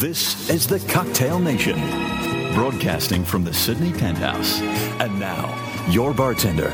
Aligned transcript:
This 0.00 0.50
is 0.50 0.66
the 0.66 0.78
Cocktail 0.92 1.38
Nation, 1.38 1.80
broadcasting 2.52 3.24
from 3.24 3.44
the 3.44 3.54
Sydney 3.54 3.94
Penthouse. 3.94 4.60
And 5.00 5.18
now, 5.18 5.48
your 5.88 6.12
bartender, 6.12 6.68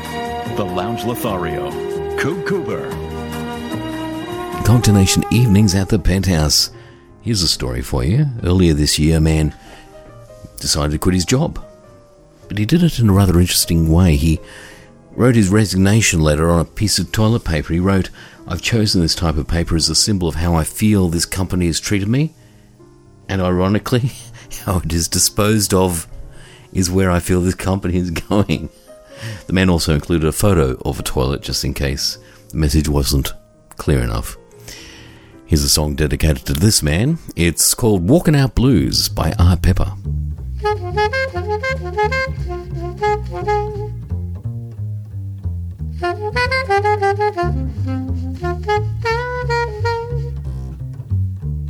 the 0.57 0.65
Lounge 0.65 1.05
Lothario, 1.05 1.71
Coop 2.17 2.45
Cooper. 2.45 2.89
Cocktail 4.65 4.95
Nation 4.95 5.23
evenings 5.31 5.73
at 5.73 5.87
the 5.87 5.99
Penthouse. 5.99 6.71
Here's 7.21 7.41
a 7.41 7.47
story 7.47 7.81
for 7.81 8.03
you. 8.03 8.25
Earlier 8.43 8.73
this 8.73 8.99
year, 8.99 9.19
a 9.19 9.21
man 9.21 9.55
decided 10.59 10.91
to 10.91 10.97
quit 10.97 11.15
his 11.15 11.23
job. 11.23 11.65
But 12.49 12.57
he 12.57 12.65
did 12.65 12.83
it 12.83 12.99
in 12.99 13.07
a 13.07 13.13
rather 13.13 13.39
interesting 13.39 13.89
way. 13.89 14.17
He 14.17 14.41
wrote 15.11 15.35
his 15.35 15.47
resignation 15.47 16.19
letter 16.19 16.49
on 16.49 16.59
a 16.59 16.65
piece 16.65 16.99
of 16.99 17.13
toilet 17.13 17.45
paper. 17.45 17.71
He 17.71 17.79
wrote, 17.79 18.09
I've 18.45 18.61
chosen 18.61 18.99
this 18.99 19.15
type 19.15 19.37
of 19.37 19.47
paper 19.47 19.77
as 19.77 19.87
a 19.87 19.95
symbol 19.95 20.27
of 20.27 20.35
how 20.35 20.55
I 20.55 20.65
feel 20.65 21.07
this 21.07 21.25
company 21.25 21.67
has 21.67 21.79
treated 21.79 22.09
me. 22.09 22.33
And 23.29 23.41
ironically, 23.41 24.11
how 24.65 24.79
it 24.79 24.93
is 24.93 25.07
disposed 25.07 25.73
of 25.73 26.07
is 26.71 26.89
where 26.89 27.11
I 27.11 27.19
feel 27.19 27.41
this 27.41 27.55
company 27.55 27.97
is 27.97 28.11
going. 28.11 28.69
The 29.47 29.53
man 29.53 29.69
also 29.69 29.93
included 29.93 30.27
a 30.27 30.31
photo 30.31 30.77
of 30.83 30.99
a 30.99 31.03
toilet 31.03 31.41
just 31.41 31.63
in 31.63 31.73
case 31.73 32.17
the 32.49 32.57
message 32.57 32.89
wasn't 32.89 33.33
clear 33.77 33.99
enough. 33.99 34.37
Here's 35.45 35.63
a 35.63 35.69
song 35.69 35.95
dedicated 35.95 36.45
to 36.47 36.53
this 36.53 36.81
man. 36.81 37.19
It's 37.35 37.73
called 37.73 38.09
Walking 38.09 38.35
Out 38.35 38.55
Blues 38.55 39.09
by 39.09 39.33
Art 39.37 39.61
Pepper. 39.61 39.93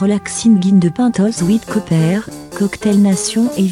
Relaxing 0.00 0.60
Guin 0.60 0.78
de 0.78 0.90
Pintos 0.90 1.42
with 1.42 1.64
Copper, 1.66 2.20
Cocktail 2.56 3.00
Nation 3.00 3.50
et 3.56 3.66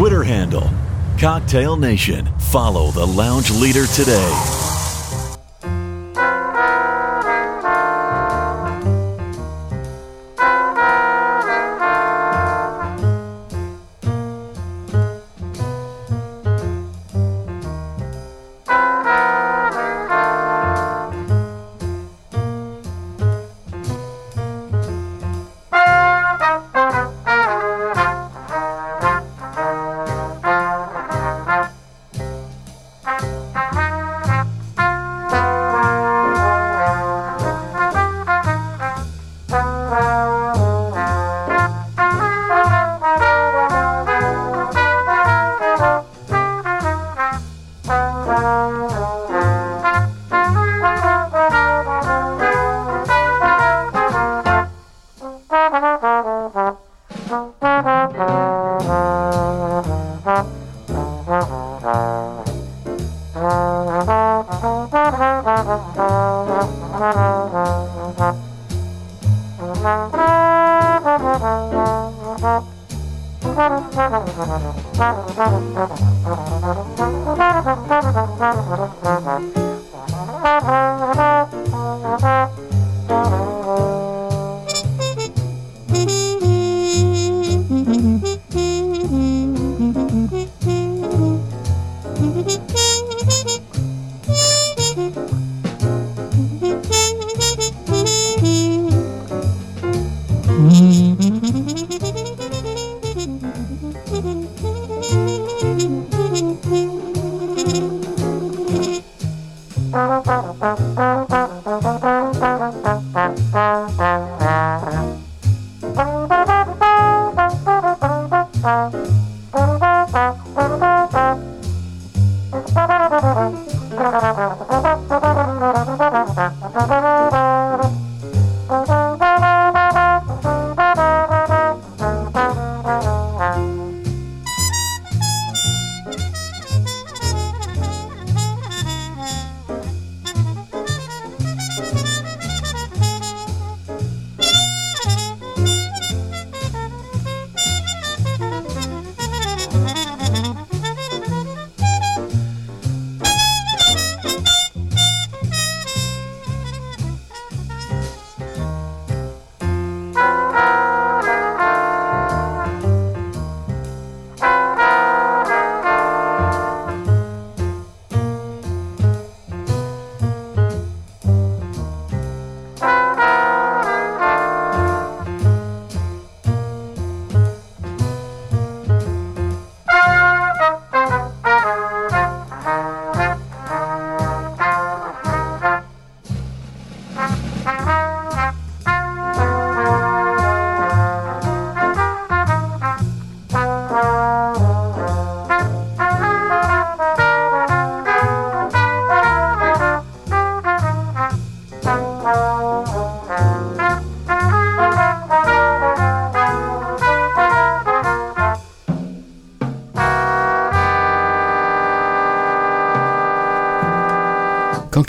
Twitter 0.00 0.22
handle 0.22 0.70
Cocktail 1.18 1.76
Nation. 1.76 2.26
Follow 2.38 2.90
the 2.90 3.06
lounge 3.06 3.50
leader 3.50 3.86
today. 3.86 4.59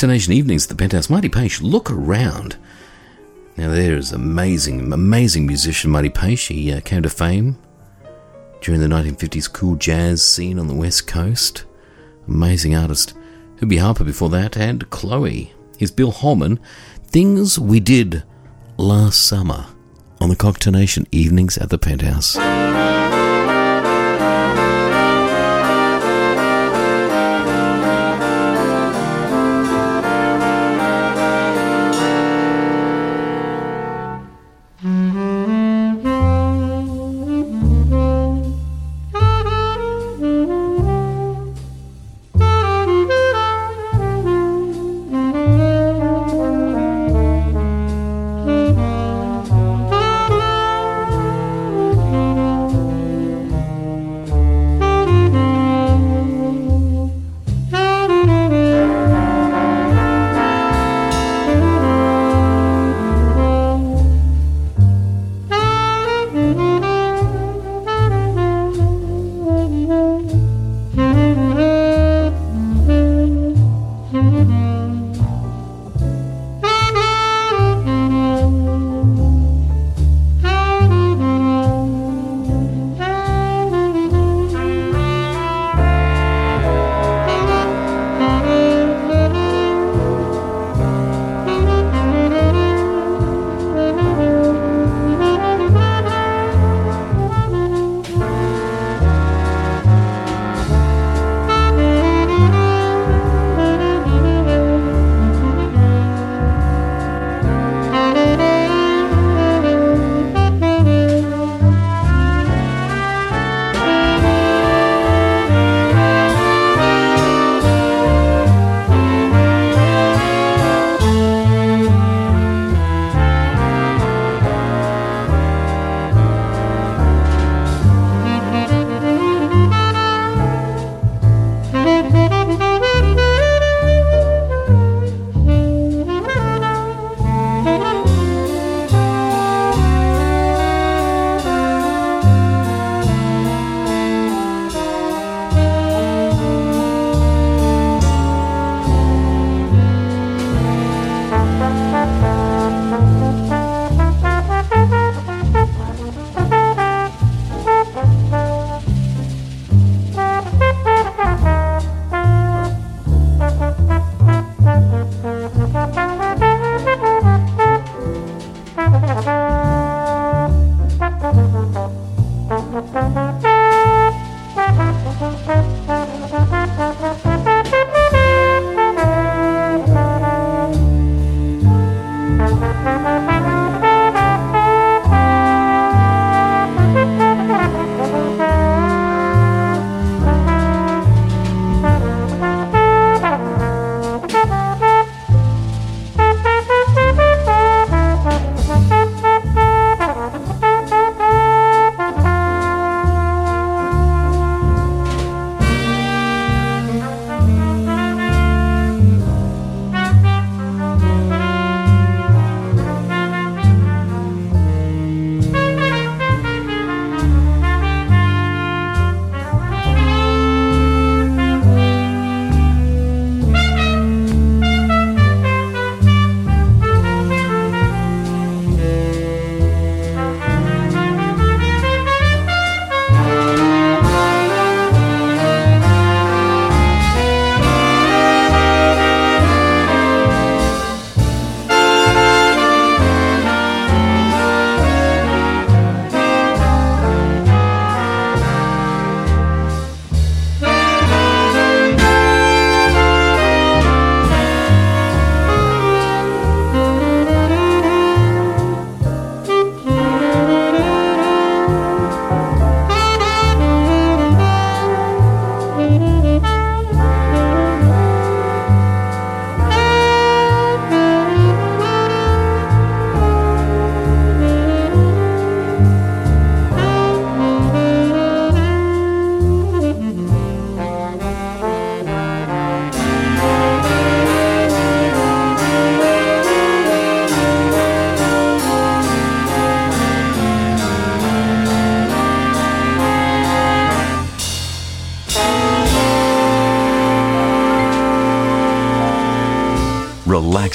Cocktail 0.01 0.15
Nation 0.15 0.33
Evenings 0.33 0.63
at 0.65 0.69
the 0.69 0.75
Penthouse. 0.75 1.11
Marty 1.11 1.29
Paich, 1.29 1.61
look 1.61 1.91
around. 1.91 2.57
Now, 3.55 3.69
there 3.69 3.95
is 3.95 4.11
amazing, 4.11 4.91
amazing 4.91 5.45
musician 5.45 5.91
Marty 5.91 6.09
Paich. 6.09 6.47
He 6.47 6.73
uh, 6.73 6.81
came 6.81 7.03
to 7.03 7.09
fame 7.09 7.59
during 8.61 8.81
the 8.81 8.87
1950s 8.87 9.53
cool 9.53 9.75
jazz 9.75 10.23
scene 10.23 10.57
on 10.57 10.67
the 10.67 10.73
West 10.73 11.05
Coast. 11.05 11.65
Amazing 12.27 12.75
artist. 12.75 13.13
Herbie 13.59 13.77
Harper 13.77 14.03
before 14.03 14.29
that, 14.29 14.57
and 14.57 14.89
Chloe. 14.89 15.53
Here's 15.77 15.91
Bill 15.91 16.09
Holman. 16.09 16.59
Things 17.03 17.59
we 17.59 17.79
did 17.79 18.23
last 18.77 19.27
summer 19.27 19.67
on 20.19 20.29
the 20.29 20.35
Cocktail 20.35 20.73
Nation 20.73 21.05
Evenings 21.11 21.59
at 21.59 21.69
the 21.69 21.77
Penthouse. 21.77 22.37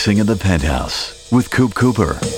Relaxing 0.07 0.21
in 0.21 0.27
the 0.29 0.37
Penthouse 0.37 1.33
with 1.33 1.51
Coop 1.51 1.75
Cooper. 1.75 2.36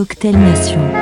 Cocktail 0.00 0.32
Nation. 0.32 0.99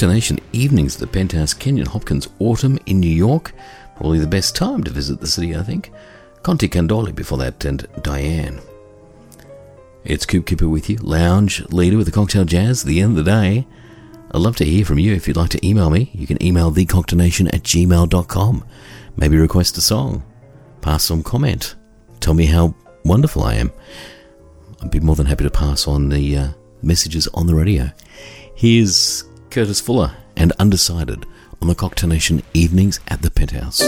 Cocktail 0.00 0.38
evenings 0.54 0.94
at 0.94 1.00
the 1.00 1.06
Penthouse, 1.06 1.52
Kenyon 1.52 1.84
Hopkins 1.84 2.26
Autumn 2.38 2.78
in 2.86 3.00
New 3.00 3.10
York. 3.10 3.52
Probably 3.96 4.18
the 4.18 4.26
best 4.26 4.56
time 4.56 4.82
to 4.84 4.90
visit 4.90 5.20
the 5.20 5.26
city, 5.26 5.54
I 5.54 5.62
think. 5.62 5.92
Conte 6.42 6.66
Candoli 6.68 7.14
before 7.14 7.36
that, 7.36 7.62
and 7.66 7.86
Diane. 8.00 8.62
It's 10.04 10.24
Coop 10.24 10.46
Kipper 10.46 10.70
with 10.70 10.88
you, 10.88 10.96
lounge 11.02 11.62
leader 11.66 11.98
with 11.98 12.06
the 12.06 12.12
Cocktail 12.12 12.46
Jazz. 12.46 12.82
At 12.82 12.86
the 12.88 13.02
end 13.02 13.18
of 13.18 13.22
the 13.22 13.30
day, 13.30 13.66
I'd 14.30 14.40
love 14.40 14.56
to 14.56 14.64
hear 14.64 14.86
from 14.86 14.98
you. 14.98 15.12
If 15.12 15.28
you'd 15.28 15.36
like 15.36 15.50
to 15.50 15.66
email 15.66 15.90
me, 15.90 16.10
you 16.14 16.26
can 16.26 16.42
email 16.42 16.72
thecocktailnation 16.72 17.52
at 17.52 17.62
gmail.com. 17.62 18.64
Maybe 19.16 19.36
request 19.36 19.76
a 19.76 19.82
song, 19.82 20.22
pass 20.80 21.04
some 21.04 21.22
comment, 21.22 21.74
tell 22.20 22.32
me 22.32 22.46
how 22.46 22.74
wonderful 23.04 23.42
I 23.42 23.56
am. 23.56 23.70
I'd 24.80 24.90
be 24.90 25.00
more 25.00 25.14
than 25.14 25.26
happy 25.26 25.44
to 25.44 25.50
pass 25.50 25.86
on 25.86 26.08
the 26.08 26.38
uh, 26.38 26.48
messages 26.80 27.28
on 27.34 27.46
the 27.46 27.54
radio. 27.54 27.90
Here's 28.54 29.24
Curtis 29.50 29.80
Fuller 29.80 30.12
and 30.36 30.52
Undecided 30.60 31.26
on 31.60 31.66
the 31.66 31.74
Cocktail 31.74 32.08
Nation 32.08 32.42
evenings 32.54 33.00
at 33.08 33.22
the 33.22 33.30
Penthouse. 33.30 33.82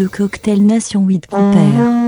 de 0.00 0.06
cocktail 0.06 0.62
Nation 0.62 1.06
8 1.10 1.26
Cooper. 1.26 1.99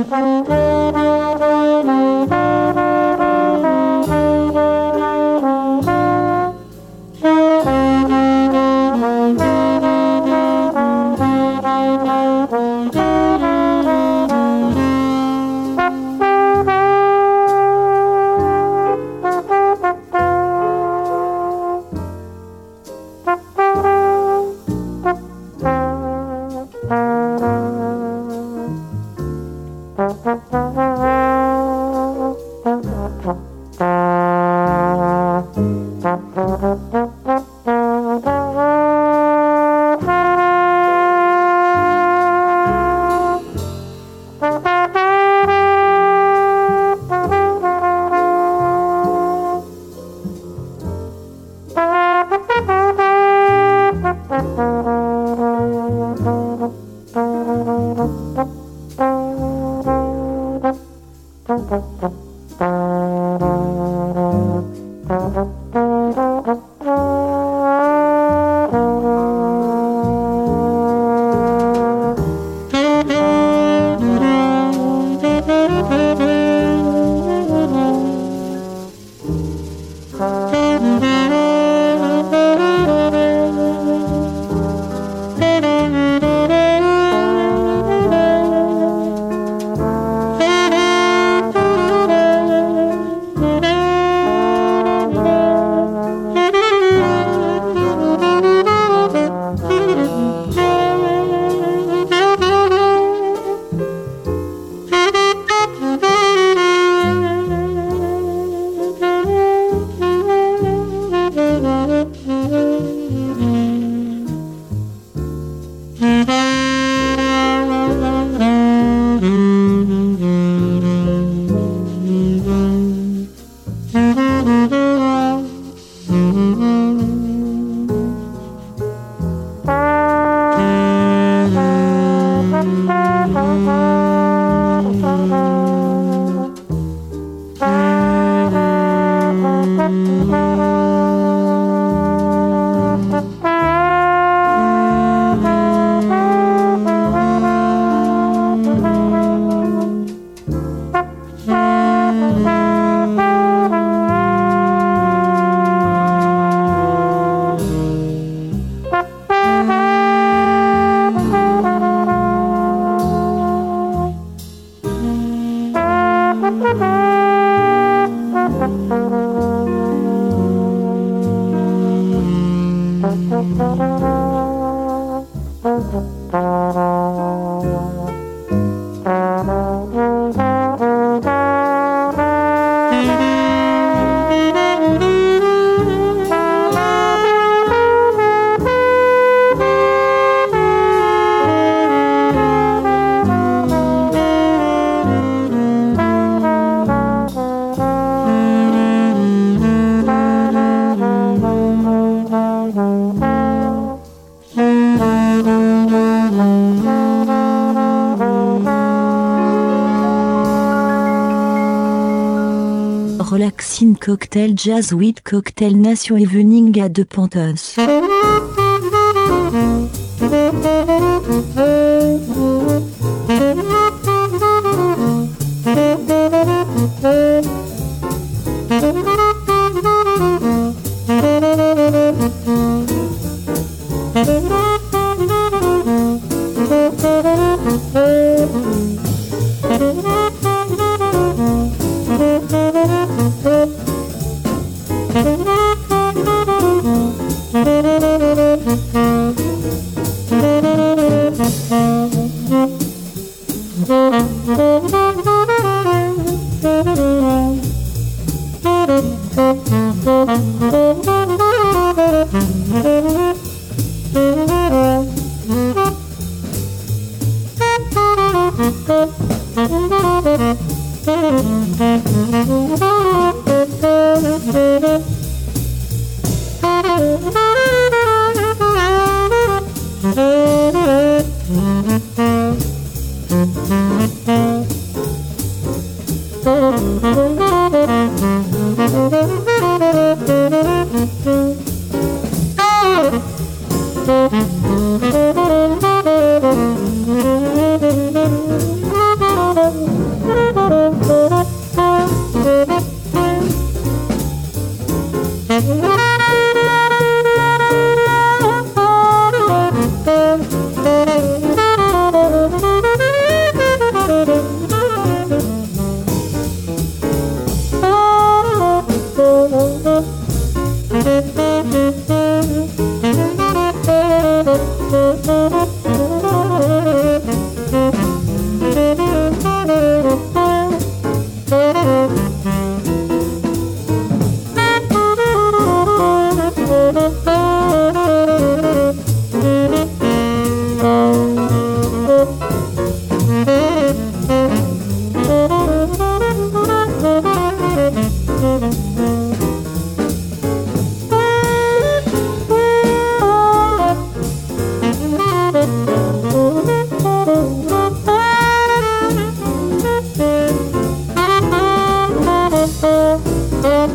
Cocktail 214.04 214.54
Jazz 214.56 214.92
with 214.92 215.22
Cocktail 215.22 215.76
Nation 215.76 216.16
Evening 216.16 216.80
à 216.80 216.88
De 216.88 217.04
Pantos. 217.04 217.76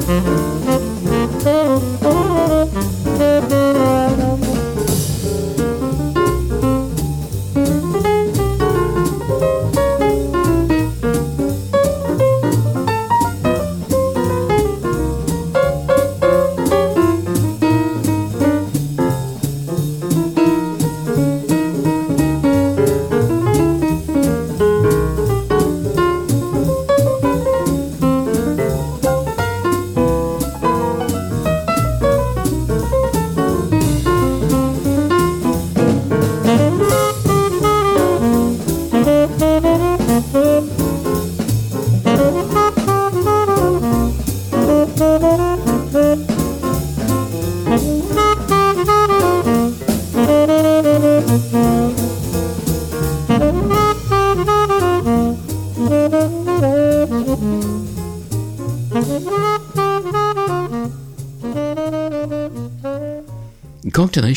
Mm-hmm. 0.07 0.46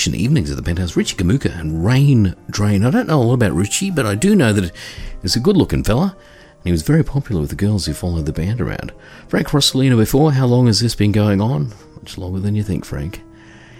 Cocktailnation 0.01 0.15
evenings 0.15 0.51
at 0.51 0.57
the 0.57 0.63
Penthouse, 0.63 0.97
Richie 0.97 1.17
Kamuca 1.17 1.59
and 1.59 1.85
Rain 1.85 2.35
Drain. 2.49 2.85
I 2.85 2.91
don't 2.91 3.07
know 3.07 3.21
a 3.21 3.25
lot 3.25 3.35
about 3.35 3.53
Richie, 3.53 3.91
but 3.91 4.07
I 4.07 4.15
do 4.15 4.35
know 4.35 4.53
that 4.53 4.73
he's 5.21 5.37
a 5.37 5.41
good 5.41 5.57
looking 5.57 5.85
fella. 5.85 6.17
And 6.17 6.65
he 6.65 6.73
was 6.73 6.83
very 6.83 7.05
popular 7.05 7.41
with 7.41 7.51
the 7.51 7.57
girls 7.57 7.85
who 7.85 7.93
followed 7.93 8.25
the 8.25 8.33
band 8.33 8.61
around. 8.61 8.93
Frank 9.29 9.49
Rosolino 9.49 9.97
before, 9.99 10.33
how 10.33 10.47
long 10.47 10.67
has 10.67 10.81
this 10.81 10.95
been 10.95 11.13
going 11.13 11.41
on? 11.41 11.73
Much 11.97 12.17
longer 12.17 12.41
than 12.41 12.55
you 12.55 12.63
think, 12.63 12.85
Frank. 12.85 13.23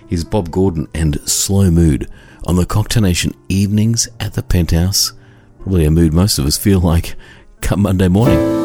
Here's 0.09 0.25
Bob 0.25 0.51
Gordon 0.51 0.89
and 0.95 1.21
Slow 1.29 1.71
Mood 1.71 2.11
on 2.45 2.57
the 2.57 2.67
Cocktailnation 2.67 3.35
evenings 3.49 4.09
at 4.19 4.35
the 4.35 4.43
Penthouse. 4.43 5.13
Probably 5.63 5.87
a 5.87 5.91
mood 5.91 6.13
most 6.13 6.39
of 6.39 6.45
us 6.45 6.59
feel 6.59 6.81
like 6.81 7.17
come 7.63 7.83
Monday 7.83 8.09
morning. 8.09 8.60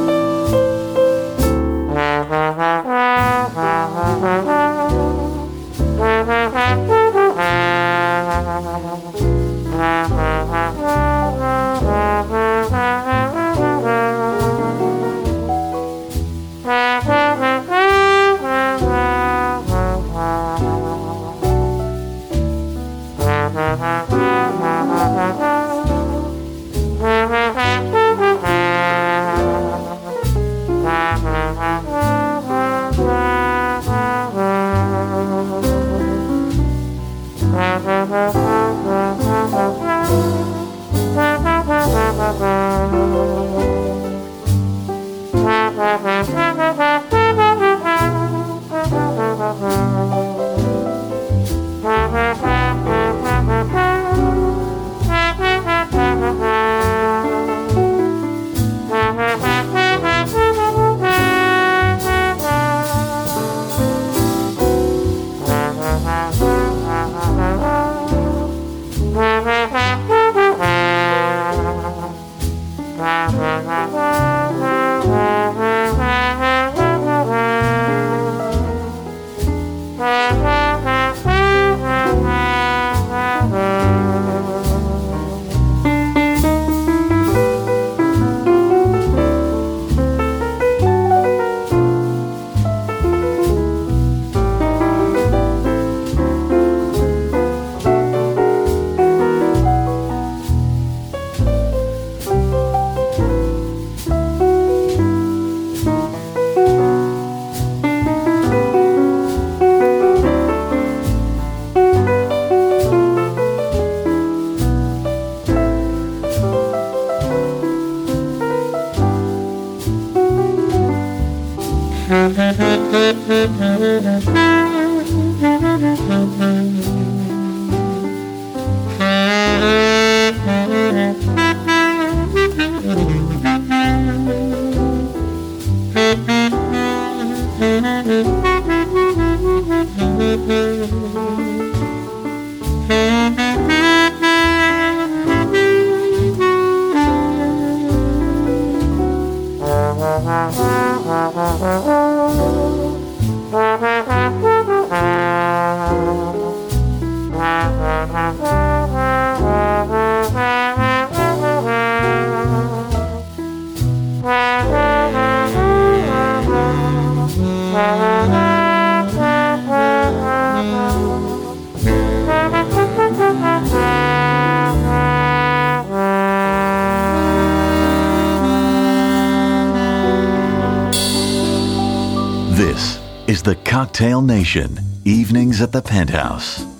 Nation, 184.46 184.78
evenings 185.06 185.60
at 185.60 185.72
the 185.72 185.82
penthouse. 185.82 186.75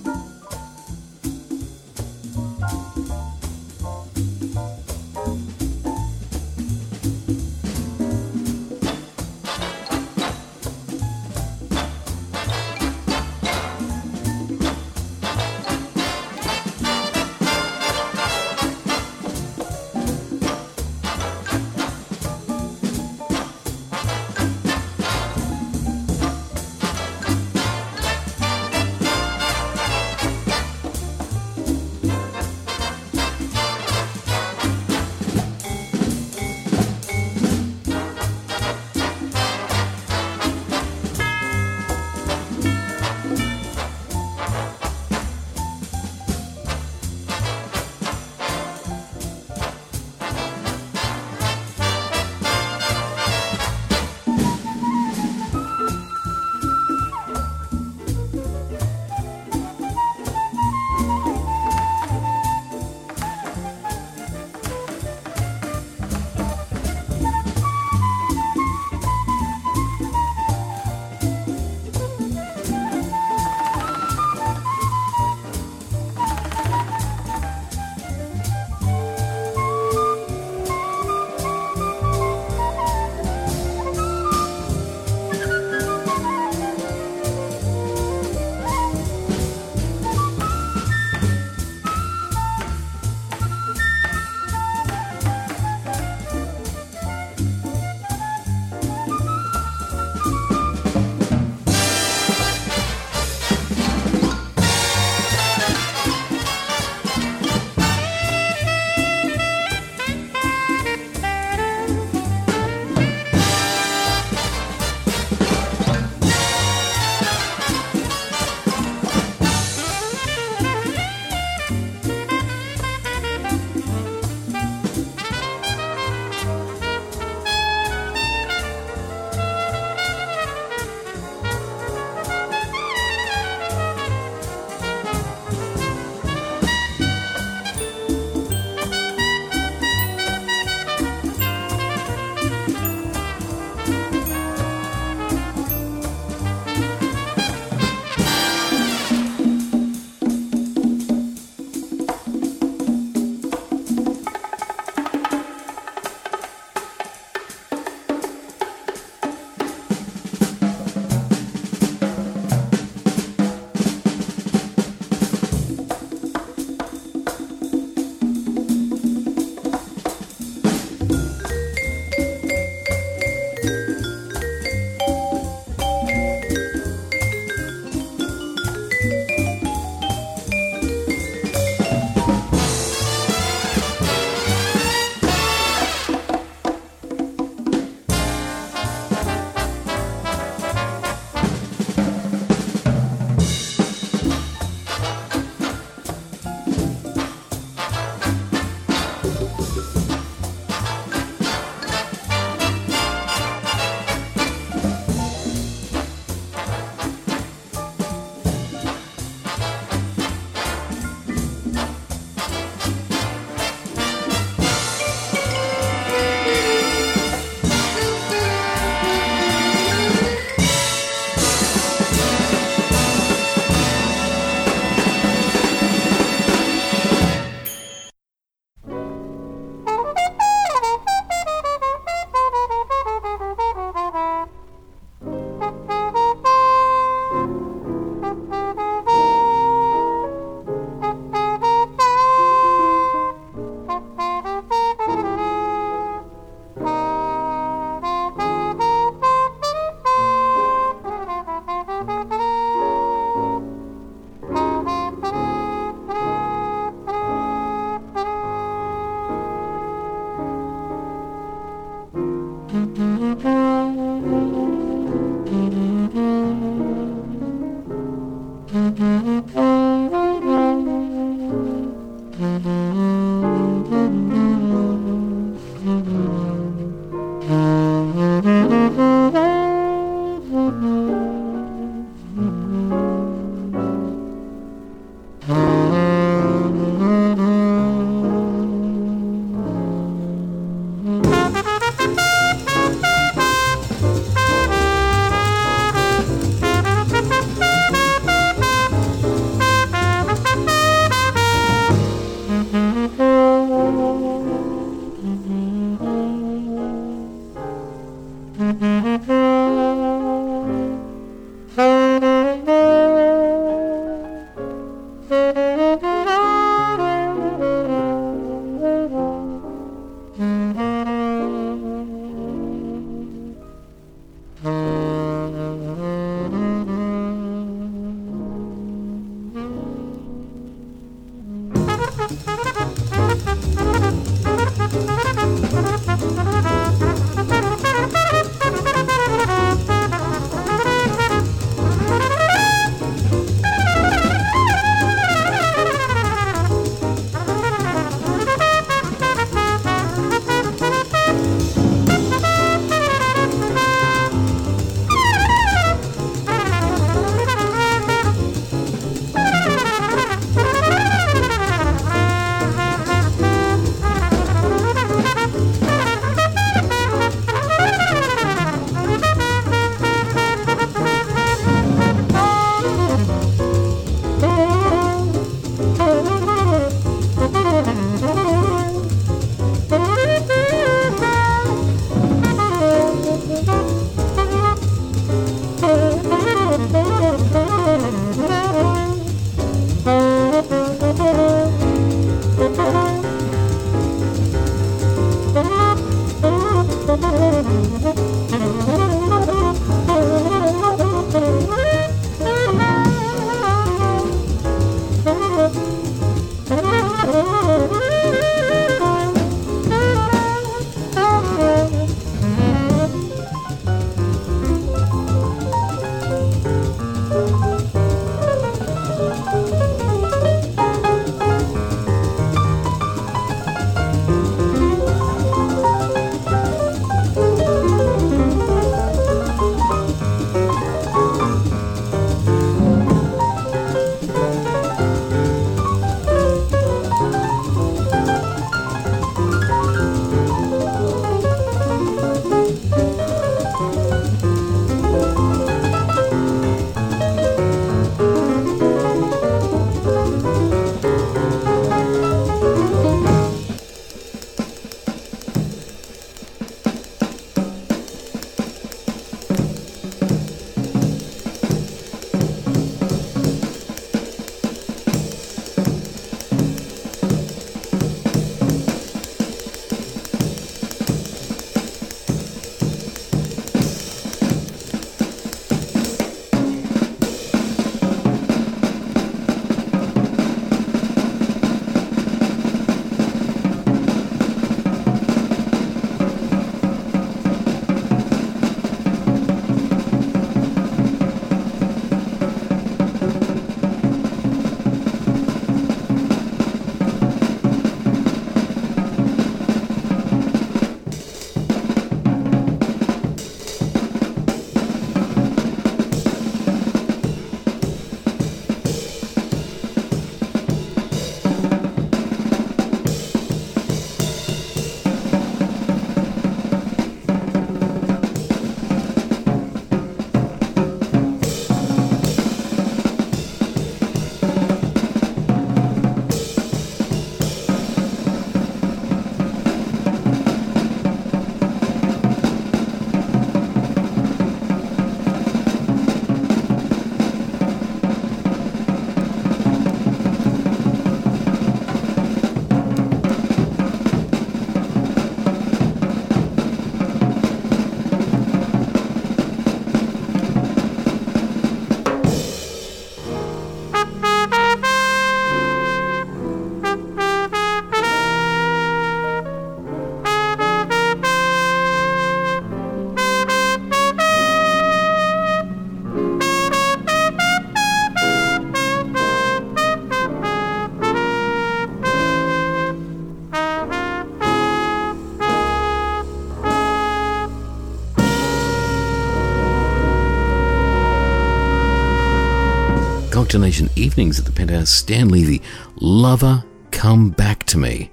Evenings 584.16 584.38
at 584.38 584.46
the 584.46 584.52
Penthouse, 584.52 584.88
Stanley, 584.88 585.44
the 585.44 585.62
lover, 585.96 586.64
come 586.90 587.28
back 587.28 587.64
to 587.64 587.76
me, 587.76 588.10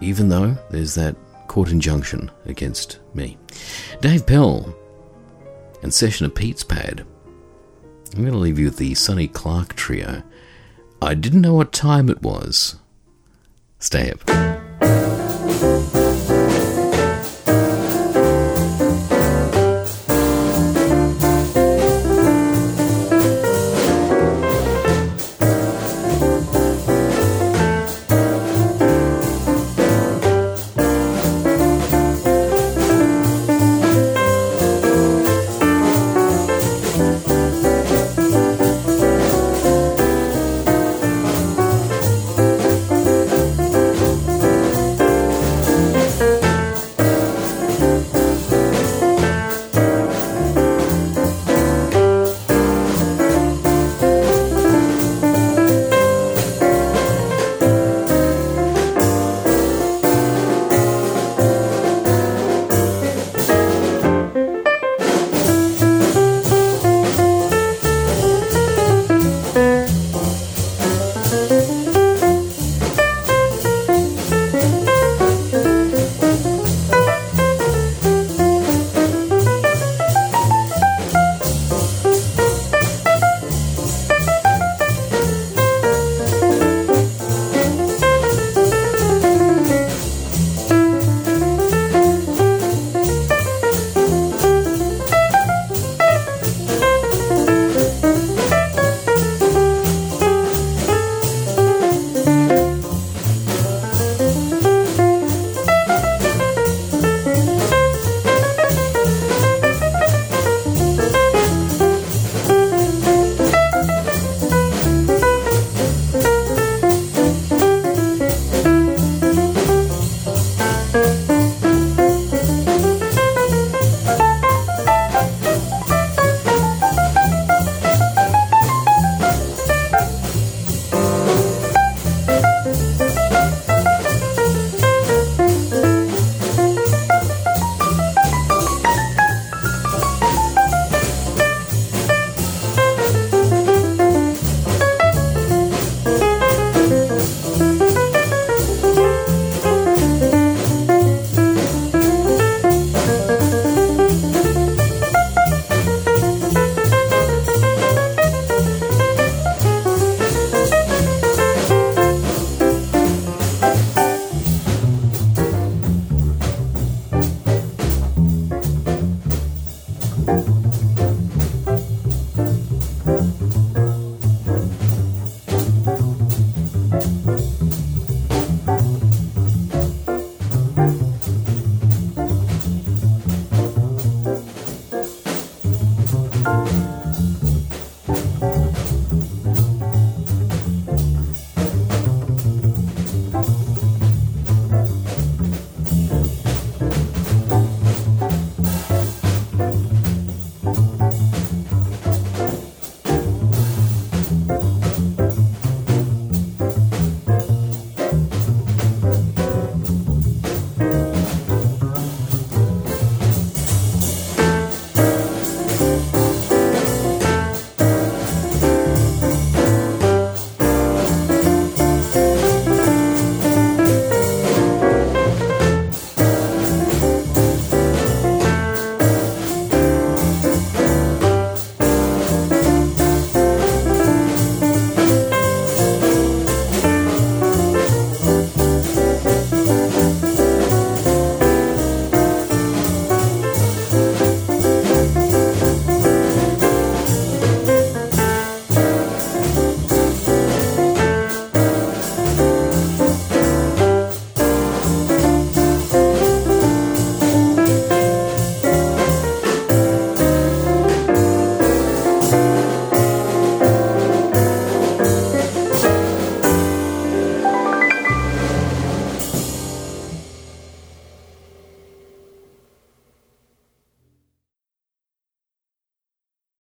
even 0.00 0.28
though 0.28 0.56
there's 0.70 0.94
that 0.94 1.16
court 1.48 1.70
injunction 1.70 2.30
against 2.46 3.00
me. 3.14 3.36
Dave 4.00 4.24
Pell 4.24 4.72
and 5.82 5.92
Session 5.92 6.24
of 6.24 6.36
Pete's 6.36 6.62
Pad. 6.62 7.04
I'm 8.14 8.20
going 8.20 8.32
to 8.32 8.38
leave 8.38 8.60
you 8.60 8.66
with 8.66 8.76
the 8.76 8.94
Sonny 8.94 9.26
Clark 9.26 9.74
trio. 9.74 10.22
I 11.02 11.14
didn't 11.14 11.40
know 11.40 11.54
what 11.54 11.72
time 11.72 12.08
it 12.08 12.22
was. 12.22 12.76
Stay 13.80 14.12
up. 14.12 14.49